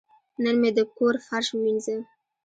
نن 0.43 0.55
مې 0.61 0.69
د 0.77 0.79
کور 0.97 1.15
فرش 1.25 1.47
ووینځه. 1.53 1.95